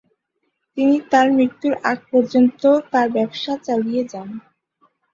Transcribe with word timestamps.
তিনি 0.77 0.95
তার 1.11 1.27
মৃত্যুর 1.31 1.73
আগ 1.83 1.99
পর্যন্ত 2.11 2.61
তার 2.91 3.07
ব্যবসা 3.15 3.53
চালিয়ে 3.67 4.03
যান। 4.03 4.29